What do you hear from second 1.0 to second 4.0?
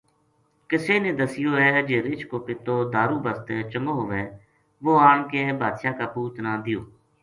نے دسیو ہے جی رچھ کو پِتو دارو بسطے چنگو